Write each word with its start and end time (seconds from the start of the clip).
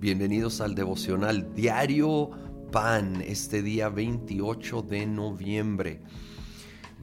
Bienvenidos 0.00 0.62
al 0.62 0.74
devocional 0.74 1.54
diario 1.54 2.30
Pan, 2.72 3.20
este 3.20 3.60
día 3.60 3.90
28 3.90 4.80
de 4.80 5.04
noviembre. 5.04 6.00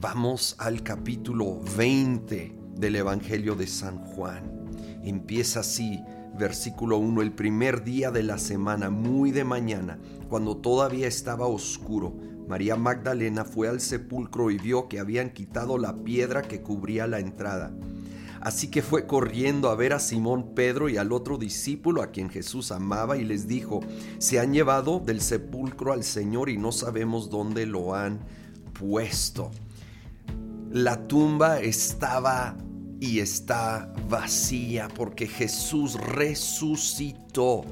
Vamos 0.00 0.56
al 0.58 0.82
capítulo 0.82 1.60
20 1.76 2.56
del 2.74 2.96
Evangelio 2.96 3.54
de 3.54 3.68
San 3.68 3.98
Juan. 3.98 4.72
Empieza 5.04 5.60
así, 5.60 6.02
versículo 6.36 6.98
1, 6.98 7.22
el 7.22 7.30
primer 7.30 7.84
día 7.84 8.10
de 8.10 8.24
la 8.24 8.36
semana, 8.36 8.90
muy 8.90 9.30
de 9.30 9.44
mañana, 9.44 10.00
cuando 10.28 10.56
todavía 10.56 11.06
estaba 11.06 11.46
oscuro. 11.46 12.16
María 12.48 12.74
Magdalena 12.74 13.44
fue 13.44 13.68
al 13.68 13.80
sepulcro 13.80 14.50
y 14.50 14.58
vio 14.58 14.88
que 14.88 14.98
habían 14.98 15.30
quitado 15.30 15.78
la 15.78 16.02
piedra 16.02 16.42
que 16.42 16.62
cubría 16.62 17.06
la 17.06 17.20
entrada. 17.20 17.72
Así 18.48 18.68
que 18.68 18.80
fue 18.80 19.06
corriendo 19.06 19.68
a 19.68 19.74
ver 19.74 19.92
a 19.92 20.00
Simón 20.00 20.54
Pedro 20.54 20.88
y 20.88 20.96
al 20.96 21.12
otro 21.12 21.36
discípulo 21.36 22.00
a 22.00 22.06
quien 22.06 22.30
Jesús 22.30 22.72
amaba 22.72 23.18
y 23.18 23.24
les 23.26 23.46
dijo, 23.46 23.80
se 24.16 24.40
han 24.40 24.54
llevado 24.54 25.00
del 25.00 25.20
sepulcro 25.20 25.92
al 25.92 26.02
Señor 26.02 26.48
y 26.48 26.56
no 26.56 26.72
sabemos 26.72 27.28
dónde 27.28 27.66
lo 27.66 27.94
han 27.94 28.20
puesto. 28.72 29.50
La 30.70 31.06
tumba 31.06 31.60
estaba 31.60 32.56
y 33.00 33.18
está 33.18 33.92
vacía 34.08 34.88
porque 34.96 35.26
Jesús 35.26 36.00
resucitó 36.00 37.66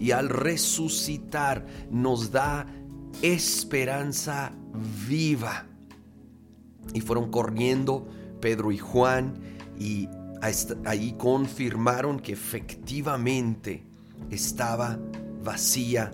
y 0.00 0.10
al 0.10 0.28
resucitar 0.28 1.64
nos 1.88 2.32
da 2.32 2.66
esperanza 3.22 4.50
viva. 5.08 5.66
Y 6.94 7.00
fueron 7.00 7.30
corriendo 7.30 8.08
Pedro 8.40 8.72
y 8.72 8.78
Juan 8.78 9.54
y 9.78 10.08
ahí 10.84 11.14
confirmaron 11.18 12.20
que 12.20 12.32
efectivamente 12.32 13.82
estaba 14.30 14.98
vacía 15.42 16.12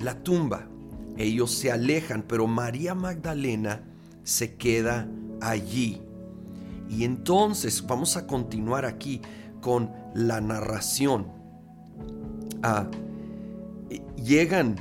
la 0.00 0.22
tumba. 0.22 0.66
Ellos 1.16 1.50
se 1.50 1.72
alejan, 1.72 2.22
pero 2.26 2.46
María 2.46 2.94
Magdalena 2.94 3.82
se 4.22 4.54
queda 4.54 5.08
allí. 5.40 6.00
Y 6.88 7.04
entonces 7.04 7.84
vamos 7.86 8.16
a 8.16 8.26
continuar 8.26 8.84
aquí 8.84 9.20
con 9.60 9.90
la 10.14 10.40
narración. 10.40 11.26
Ah, 12.62 12.88
llegan 14.16 14.76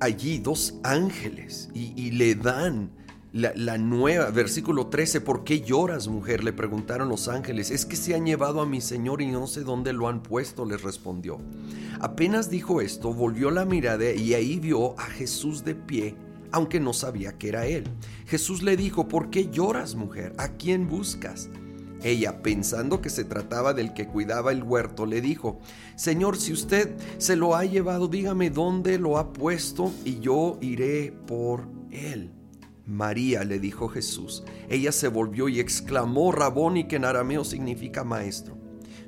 allí 0.00 0.38
dos 0.38 0.74
ángeles 0.82 1.70
y 1.74 2.10
le 2.12 2.34
dan 2.34 2.90
la, 3.32 3.78
nueva, 3.78 4.30
versículo 4.30 4.88
13, 4.88 5.20
¿por 5.20 5.44
qué 5.44 5.60
lloras, 5.60 6.08
mujer? 6.08 6.42
Le 6.42 6.52
preguntaron 6.52 7.08
los 7.08 7.28
ángeles. 7.28 7.70
Es 7.70 7.86
que 7.86 7.96
se 7.96 8.14
han 8.14 8.26
llevado 8.26 8.60
a 8.60 8.66
mi 8.66 8.80
Señor 8.80 9.22
y 9.22 9.28
no 9.28 9.46
sé 9.46 9.62
dónde 9.62 9.92
lo 9.92 10.08
han 10.08 10.22
puesto, 10.22 10.64
les 10.64 10.82
respondió. 10.82 11.38
Apenas 12.00 12.50
dijo 12.50 12.80
esto, 12.80 13.12
volvió 13.12 13.50
la 13.50 13.64
mirada 13.64 14.12
y 14.12 14.34
ahí 14.34 14.58
vio 14.58 14.98
a 14.98 15.04
Jesús 15.04 15.64
de 15.64 15.76
pie, 15.76 16.16
aunque 16.50 16.80
no 16.80 16.92
sabía 16.92 17.38
que 17.38 17.48
era 17.48 17.66
él. 17.66 17.84
Jesús 18.26 18.62
le 18.62 18.76
dijo, 18.76 19.06
¿por 19.06 19.30
qué 19.30 19.48
lloras, 19.48 19.94
mujer? 19.94 20.32
¿A 20.36 20.48
quién 20.48 20.88
buscas? 20.88 21.50
Ella, 22.02 22.42
pensando 22.42 23.00
que 23.00 23.10
se 23.10 23.24
trataba 23.24 23.74
del 23.74 23.92
que 23.92 24.08
cuidaba 24.08 24.50
el 24.50 24.64
huerto, 24.64 25.06
le 25.06 25.20
dijo, 25.20 25.60
Señor, 25.94 26.36
si 26.38 26.52
usted 26.52 26.96
se 27.18 27.36
lo 27.36 27.54
ha 27.54 27.64
llevado, 27.64 28.08
dígame 28.08 28.50
dónde 28.50 28.98
lo 28.98 29.18
ha 29.18 29.32
puesto 29.32 29.92
y 30.04 30.18
yo 30.18 30.58
iré 30.62 31.12
por 31.26 31.68
él. 31.92 32.39
María, 32.90 33.44
le 33.44 33.60
dijo 33.60 33.88
Jesús. 33.88 34.42
Ella 34.68 34.90
se 34.90 35.06
volvió 35.06 35.48
y 35.48 35.60
exclamó, 35.60 36.32
Raboni, 36.32 36.88
que 36.88 36.96
en 36.96 37.04
arameo 37.04 37.44
significa 37.44 38.02
maestro. 38.02 38.58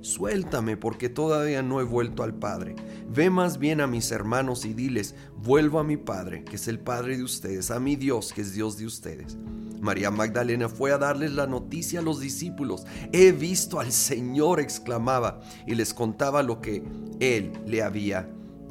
Suéltame 0.01 0.77
porque 0.77 1.09
todavía 1.09 1.63
no 1.63 1.81
he 1.81 1.85
vuelto 1.85 2.23
al 2.23 2.35
Padre. 2.35 2.77
Ve 3.09 3.29
más 3.29 3.59
bien 3.59 3.81
a 3.81 3.89
mis 3.89 4.13
hermanos 4.13 4.65
y 4.65 4.73
diles, 4.73 5.17
vuelvo 5.37 5.81
a 5.81 5.85
mi 5.85 5.97
Padre, 5.97 6.45
que 6.45 6.57
es 6.57 6.69
el 6.69 6.79
Padre 6.79 7.17
de 7.17 7.25
ustedes, 7.25 7.73
a 7.73 7.81
mi 7.81 7.97
Dios, 7.97 8.33
que 8.33 8.43
es 8.43 8.53
Dios 8.53 8.79
de 8.79 8.87
ustedes. 8.87 9.37
María 9.81 10.13
Magdalena 10.13 10.69
fue 10.69 10.93
a 10.93 10.99
darles 10.99 11.33
la 11.33 11.49
noticia 11.49 11.99
a 11.99 12.03
los 12.03 12.21
discípulos. 12.21 12.87
He 13.13 13.33
visto 13.33 13.81
al 13.81 13.91
Señor, 13.91 14.61
exclamaba, 14.61 15.41
y 15.67 15.75
les 15.75 15.93
contaba 15.93 16.45
lo 16.45 16.61
que 16.61 16.85
Él 17.19 17.53
le 17.67 17.83
había 17.83 18.29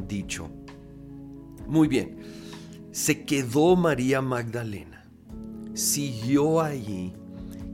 dicho. 0.08 0.50
Muy 1.68 1.90
bien, 1.90 2.18
se 2.92 3.26
quedó 3.26 3.76
María 3.76 4.22
Magdalena 4.22 5.01
siguió 5.74 6.62
allí 6.62 7.14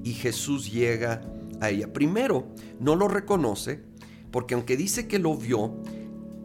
y 0.04 0.14
Jesús 0.14 0.72
llega 0.72 1.22
a 1.60 1.70
ella. 1.70 1.92
Primero, 1.92 2.48
no 2.80 2.96
lo 2.96 3.08
reconoce 3.08 3.82
porque 4.32 4.54
aunque 4.54 4.78
dice 4.78 5.08
que 5.08 5.20
lo 5.20 5.36
vio, 5.36 5.82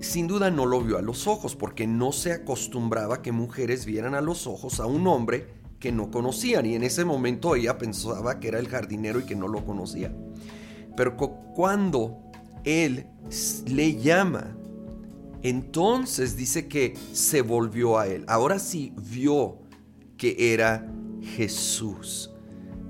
sin 0.01 0.27
duda 0.27 0.51
no 0.51 0.67
lo 0.67 0.81
vio 0.81 0.99
a 0.99 1.03
los 1.03 1.27
ojos 1.27 1.57
porque 1.57 1.87
no 1.87 2.13
se 2.13 2.33
acostumbraba 2.33 3.23
que 3.23 3.33
mujeres 3.33 3.87
vieran 3.87 4.15
a 4.15 4.21
los 4.21 4.47
ojos 4.47 4.81
a 4.81 4.87
un 4.87 5.07
hombre 5.07 5.47
que 5.79 5.93
no 5.93 6.11
conocían 6.11 6.67
y 6.67 6.75
en 6.75 6.85
ese 6.85 7.05
momento 7.05 7.57
ella 7.57 7.77
pensaba 7.77 8.39
que 8.39 8.49
era 8.49 8.59
el 8.59 8.69
jardinero 8.69 9.21
y 9.21 9.25
que 9.25 9.35
no 9.35 9.49
lo 9.49 9.65
conocía. 9.65 10.15
Pero 10.97 11.17
cuando 11.17 12.19
él 12.65 13.07
le 13.67 13.97
llama, 13.97 14.57
entonces 15.43 16.37
dice 16.37 16.69
que 16.69 16.95
se 17.13 17.43
volvió 17.43 17.99
a 17.99 18.07
él. 18.07 18.25
Ahora 18.29 18.59
sí 18.59 18.93
vio 18.97 19.59
que 20.17 20.55
era 20.55 20.87
Jesús. 21.23 22.31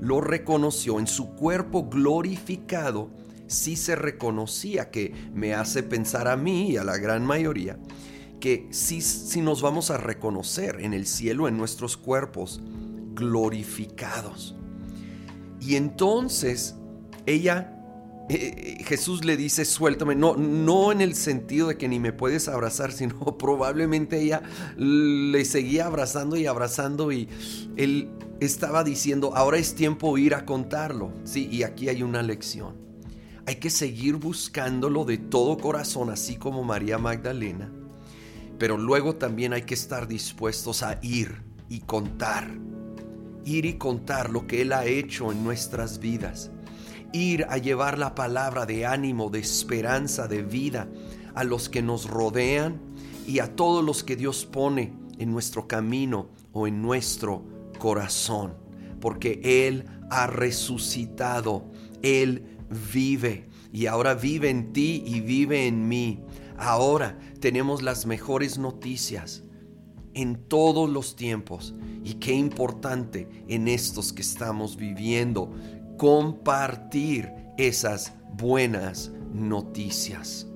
Lo 0.00 0.20
reconoció 0.20 0.98
en 0.98 1.06
su 1.06 1.34
cuerpo 1.34 1.88
glorificado. 1.88 3.10
Sí 3.46 3.76
se 3.76 3.94
reconocía 3.94 4.90
que 4.90 5.12
me 5.32 5.54
hace 5.54 5.82
pensar 5.82 6.28
a 6.28 6.36
mí 6.36 6.70
y 6.70 6.76
a 6.76 6.84
la 6.84 6.96
gran 6.98 7.24
mayoría 7.24 7.78
que 8.42 8.66
sí, 8.72 9.40
nos 9.40 9.62
vamos 9.62 9.92
a 9.92 9.98
reconocer 9.98 10.80
en 10.80 10.94
el 10.94 11.06
cielo 11.06 11.46
en 11.46 11.56
nuestros 11.56 11.96
cuerpos 11.96 12.60
glorificados. 13.14 14.56
Y 15.60 15.76
entonces 15.76 16.74
ella 17.24 17.71
eh, 18.28 18.82
Jesús 18.84 19.24
le 19.24 19.36
dice, 19.36 19.64
suéltame, 19.64 20.14
no, 20.14 20.36
no 20.36 20.92
en 20.92 21.00
el 21.00 21.14
sentido 21.14 21.68
de 21.68 21.76
que 21.76 21.88
ni 21.88 21.98
me 21.98 22.12
puedes 22.12 22.48
abrazar, 22.48 22.92
sino 22.92 23.38
probablemente 23.38 24.20
ella 24.20 24.42
le 24.76 25.44
seguía 25.44 25.86
abrazando 25.86 26.36
y 26.36 26.46
abrazando 26.46 27.12
y 27.12 27.28
él 27.76 28.10
estaba 28.40 28.84
diciendo, 28.84 29.34
ahora 29.34 29.58
es 29.58 29.74
tiempo 29.74 30.16
ir 30.18 30.34
a 30.34 30.44
contarlo. 30.44 31.12
Sí, 31.24 31.48
y 31.50 31.62
aquí 31.62 31.88
hay 31.88 32.02
una 32.02 32.22
lección. 32.22 32.76
Hay 33.46 33.56
que 33.56 33.70
seguir 33.70 34.16
buscándolo 34.16 35.04
de 35.04 35.18
todo 35.18 35.58
corazón, 35.58 36.10
así 36.10 36.36
como 36.36 36.62
María 36.62 36.98
Magdalena. 36.98 37.72
Pero 38.58 38.78
luego 38.78 39.16
también 39.16 39.52
hay 39.52 39.62
que 39.62 39.74
estar 39.74 40.06
dispuestos 40.06 40.84
a 40.84 40.98
ir 41.02 41.42
y 41.68 41.80
contar. 41.80 42.48
Ir 43.44 43.66
y 43.66 43.74
contar 43.74 44.30
lo 44.30 44.46
que 44.46 44.62
Él 44.62 44.72
ha 44.72 44.86
hecho 44.86 45.32
en 45.32 45.42
nuestras 45.42 45.98
vidas. 45.98 46.51
Ir 47.12 47.46
a 47.48 47.58
llevar 47.58 47.98
la 47.98 48.14
palabra 48.14 48.66
de 48.66 48.86
ánimo, 48.86 49.30
de 49.30 49.40
esperanza, 49.40 50.28
de 50.28 50.42
vida 50.42 50.88
a 51.34 51.44
los 51.44 51.68
que 51.68 51.82
nos 51.82 52.08
rodean 52.08 52.80
y 53.26 53.38
a 53.38 53.54
todos 53.54 53.84
los 53.84 54.02
que 54.02 54.16
Dios 54.16 54.44
pone 54.44 54.92
en 55.18 55.30
nuestro 55.30 55.68
camino 55.68 56.28
o 56.52 56.66
en 56.66 56.82
nuestro 56.82 57.44
corazón, 57.78 58.54
porque 59.00 59.40
Él 59.66 59.84
ha 60.10 60.26
resucitado, 60.26 61.70
Él 62.02 62.58
vive 62.92 63.48
y 63.72 63.86
ahora 63.86 64.14
vive 64.14 64.50
en 64.50 64.72
ti 64.72 65.02
y 65.06 65.20
vive 65.20 65.66
en 65.66 65.88
mí. 65.88 66.20
Ahora 66.58 67.18
tenemos 67.40 67.82
las 67.82 68.06
mejores 68.06 68.58
noticias 68.58 69.42
en 70.14 70.36
todos 70.36 70.90
los 70.90 71.16
tiempos 71.16 71.74
y 72.04 72.14
qué 72.14 72.34
importante 72.34 73.28
en 73.48 73.68
estos 73.68 74.12
que 74.12 74.22
estamos 74.22 74.76
viviendo 74.76 75.52
compartir 76.02 77.32
esas 77.56 78.12
buenas 78.32 79.12
noticias. 79.32 80.48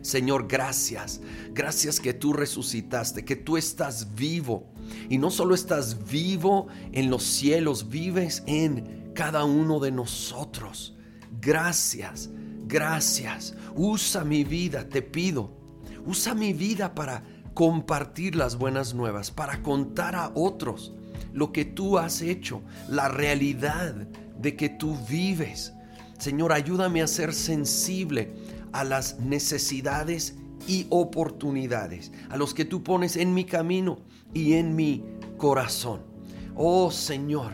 Señor, 0.00 0.48
gracias. 0.48 1.20
Gracias 1.52 2.00
que 2.00 2.12
tú 2.12 2.32
resucitaste, 2.32 3.24
que 3.24 3.36
tú 3.36 3.56
estás 3.56 4.16
vivo. 4.16 4.66
Y 5.08 5.18
no 5.18 5.30
solo 5.30 5.54
estás 5.54 6.10
vivo 6.10 6.66
en 6.90 7.08
los 7.08 7.22
cielos, 7.22 7.88
vives 7.88 8.42
en 8.48 9.12
cada 9.14 9.44
uno 9.44 9.78
de 9.78 9.92
nosotros. 9.92 10.96
Gracias, 11.40 12.28
gracias. 12.66 13.54
Usa 13.76 14.24
mi 14.24 14.42
vida, 14.42 14.88
te 14.88 15.02
pido. 15.02 15.56
Usa 16.04 16.34
mi 16.34 16.52
vida 16.52 16.96
para 16.96 17.22
compartir 17.54 18.34
las 18.34 18.56
buenas 18.56 18.92
nuevas, 18.92 19.30
para 19.30 19.62
contar 19.62 20.16
a 20.16 20.32
otros 20.34 20.92
lo 21.32 21.52
que 21.52 21.64
tú 21.64 21.98
has 21.98 22.22
hecho, 22.22 22.62
la 22.88 23.08
realidad 23.08 24.08
de 24.42 24.56
que 24.56 24.68
tú 24.68 24.96
vives. 25.08 25.72
Señor, 26.18 26.52
ayúdame 26.52 27.02
a 27.02 27.06
ser 27.06 27.32
sensible 27.32 28.34
a 28.72 28.84
las 28.84 29.20
necesidades 29.20 30.36
y 30.66 30.86
oportunidades, 30.90 32.12
a 32.30 32.36
los 32.36 32.54
que 32.54 32.64
tú 32.64 32.82
pones 32.82 33.16
en 33.16 33.34
mi 33.34 33.44
camino 33.44 33.98
y 34.34 34.54
en 34.54 34.76
mi 34.76 35.04
corazón. 35.36 36.02
Oh 36.54 36.90
Señor, 36.90 37.52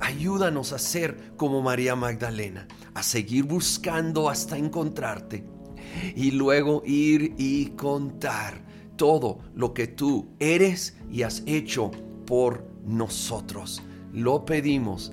ayúdanos 0.00 0.72
a 0.72 0.78
ser 0.78 1.34
como 1.36 1.62
María 1.62 1.96
Magdalena, 1.96 2.66
a 2.94 3.02
seguir 3.02 3.44
buscando 3.44 4.28
hasta 4.28 4.56
encontrarte 4.56 5.44
y 6.14 6.30
luego 6.30 6.82
ir 6.86 7.34
y 7.38 7.66
contar 7.70 8.64
todo 8.96 9.40
lo 9.54 9.74
que 9.74 9.86
tú 9.86 10.28
eres 10.38 10.96
y 11.10 11.22
has 11.22 11.42
hecho 11.46 11.90
por 12.26 12.66
nosotros. 12.84 13.82
Lo 14.12 14.44
pedimos 14.46 15.12